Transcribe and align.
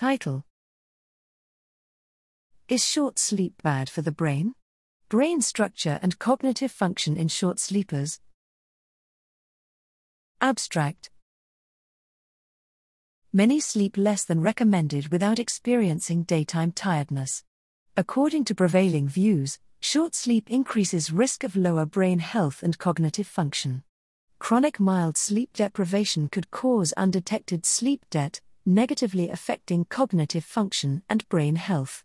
Title 0.00 0.46
Is 2.70 2.82
short 2.82 3.18
sleep 3.18 3.62
bad 3.62 3.90
for 3.90 4.00
the 4.00 4.10
brain? 4.10 4.54
Brain 5.10 5.42
structure 5.42 5.98
and 6.00 6.18
cognitive 6.18 6.72
function 6.72 7.18
in 7.18 7.28
short 7.28 7.58
sleepers. 7.58 8.18
Abstract 10.40 11.10
Many 13.30 13.60
sleep 13.60 13.98
less 13.98 14.24
than 14.24 14.40
recommended 14.40 15.08
without 15.08 15.38
experiencing 15.38 16.22
daytime 16.22 16.72
tiredness. 16.72 17.44
According 17.94 18.46
to 18.46 18.54
prevailing 18.54 19.06
views, 19.06 19.58
short 19.80 20.14
sleep 20.14 20.50
increases 20.50 21.12
risk 21.12 21.44
of 21.44 21.56
lower 21.56 21.84
brain 21.84 22.20
health 22.20 22.62
and 22.62 22.78
cognitive 22.78 23.26
function. 23.26 23.82
Chronic 24.38 24.80
mild 24.80 25.18
sleep 25.18 25.50
deprivation 25.52 26.30
could 26.30 26.50
cause 26.50 26.94
undetected 26.96 27.66
sleep 27.66 28.06
debt, 28.08 28.40
negatively 28.66 29.30
affecting 29.30 29.84
cognitive 29.84 30.44
function 30.44 31.02
and 31.08 31.28
brain 31.28 31.56
health. 31.56 32.04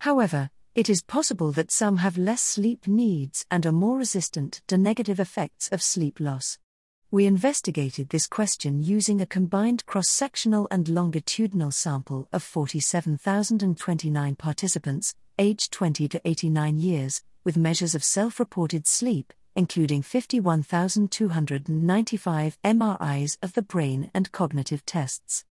However, 0.00 0.50
it 0.74 0.88
is 0.88 1.02
possible 1.02 1.52
that 1.52 1.70
some 1.70 1.98
have 1.98 2.16
less 2.16 2.40
sleep 2.40 2.88
needs 2.88 3.44
and 3.50 3.66
are 3.66 3.72
more 3.72 3.98
resistant 3.98 4.62
to 4.68 4.78
negative 4.78 5.20
effects 5.20 5.68
of 5.70 5.82
sleep 5.82 6.18
loss. 6.18 6.56
We 7.10 7.26
investigated 7.26 8.08
this 8.08 8.26
question 8.26 8.82
using 8.82 9.20
a 9.20 9.26
combined 9.26 9.84
cross 9.84 10.08
sectional 10.08 10.68
and 10.70 10.88
longitudinal 10.88 11.72
sample 11.72 12.26
of 12.32 12.42
47,029 12.42 14.34
participants, 14.36 15.14
aged 15.38 15.72
20 15.72 16.08
to 16.08 16.18
89 16.24 16.78
years, 16.78 17.22
with 17.44 17.58
measures 17.58 17.94
of 17.94 18.02
self 18.02 18.40
reported 18.40 18.86
sleep, 18.86 19.34
including 19.54 20.00
51,295 20.00 22.58
MRIs 22.64 23.36
of 23.42 23.52
the 23.52 23.60
brain 23.60 24.10
and 24.14 24.32
cognitive 24.32 24.86
tests. 24.86 25.44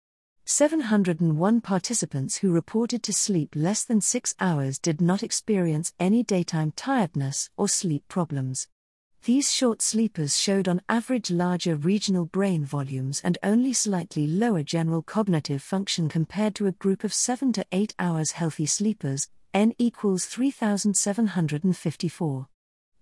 701 0.54 1.62
participants 1.62 2.40
who 2.40 2.52
reported 2.52 3.02
to 3.04 3.14
sleep 3.14 3.54
less 3.56 3.86
than 3.86 4.02
six 4.02 4.36
hours 4.38 4.80
did 4.80 5.00
not 5.00 5.24
experience 5.24 5.94
any 5.98 6.24
daytime 6.24 6.74
tiredness 6.76 7.50
or 7.56 7.70
sleep 7.70 8.04
problems. 8.10 8.68
These 9.24 9.54
short 9.54 9.82
sleepers 9.82 10.38
showed 10.38 10.68
on 10.68 10.82
average 10.90 11.32
larger 11.32 11.78
regional 11.78 12.26
brain 12.26 12.66
volumes 12.66 13.22
and 13.24 13.38
only 13.42 13.72
slightly 13.72 14.28
lower 14.28 14.62
general 14.62 15.02
cognitive 15.02 15.64
function 15.64 16.10
compared 16.10 16.54
to 16.56 16.68
a 16.68 16.74
group 16.74 17.06
of 17.06 17.14
7 17.14 17.54
to 17.54 17.66
8 17.72 17.96
hours 17.98 18.32
healthy 18.32 18.66
sleepers, 18.66 19.30
N 19.54 19.72
equals 19.78 20.26
3754. 20.26 22.48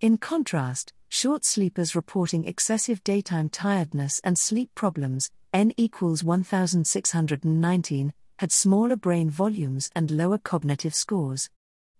In 0.01 0.19
contrast, 0.19 0.93
short 1.09 1.43
sleepers 1.43 1.95
reporting 1.95 2.45
excessive 2.45 3.03
daytime 3.03 3.49
tiredness 3.49 4.21
and 4.23 4.37
sleep 4.37 4.69
problems, 4.75 5.31
N 5.51 5.73
equals 5.75 6.23
1619, 6.23 8.13
had 8.37 8.51
smaller 8.51 8.95
brain 8.95 9.29
volumes 9.29 9.89
and 9.95 10.11
lower 10.11 10.37
cognitive 10.37 10.95
scores. 10.95 11.49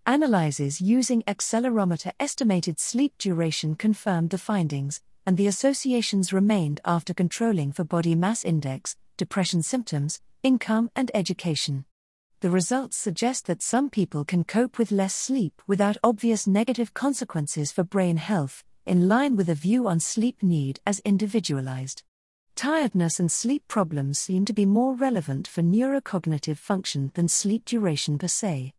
Analyses 0.06 0.80
using 0.80 1.22
accelerometer 1.24 2.12
estimated 2.18 2.80
sleep 2.80 3.12
duration 3.18 3.74
confirmed 3.74 4.30
the 4.30 4.38
findings, 4.38 5.02
and 5.26 5.36
the 5.36 5.46
associations 5.46 6.32
remained 6.32 6.80
after 6.84 7.12
controlling 7.12 7.72
for 7.72 7.84
body 7.84 8.14
mass 8.14 8.44
index, 8.44 8.96
depression 9.16 9.62
symptoms, 9.62 10.20
income, 10.42 10.90
and 10.96 11.10
education. 11.12 11.84
The 12.40 12.50
results 12.50 12.96
suggest 12.96 13.46
that 13.46 13.60
some 13.60 13.90
people 13.90 14.24
can 14.24 14.44
cope 14.44 14.78
with 14.78 14.90
less 14.90 15.14
sleep 15.14 15.60
without 15.66 15.98
obvious 16.02 16.46
negative 16.46 16.94
consequences 16.94 17.70
for 17.70 17.84
brain 17.84 18.16
health, 18.16 18.64
in 18.90 19.06
line 19.06 19.36
with 19.36 19.48
a 19.48 19.54
view 19.54 19.86
on 19.86 20.00
sleep 20.00 20.42
need 20.42 20.80
as 20.84 20.98
individualized. 21.04 22.02
Tiredness 22.56 23.20
and 23.20 23.30
sleep 23.30 23.62
problems 23.68 24.18
seem 24.18 24.44
to 24.44 24.52
be 24.52 24.66
more 24.66 24.96
relevant 24.96 25.46
for 25.46 25.62
neurocognitive 25.62 26.56
function 26.56 27.12
than 27.14 27.28
sleep 27.28 27.64
duration 27.64 28.18
per 28.18 28.26
se. 28.26 28.74